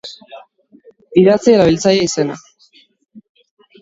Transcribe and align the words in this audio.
Idatzi 1.23 1.53
erabiltzaile 1.57 2.07
izena. 2.07 2.39